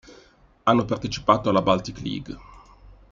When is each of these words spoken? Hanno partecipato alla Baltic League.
Hanno 0.63 0.83
partecipato 0.85 1.49
alla 1.51 1.61
Baltic 1.61 2.01
League. 2.01 2.35